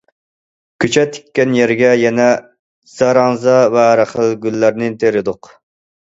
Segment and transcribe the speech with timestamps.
[0.85, 2.25] كۆچەت تىككەن يەرگە يەنە
[2.95, 5.55] زاراڭزا ۋە ھەر خىل گۈللەرنى تېرىدۇق.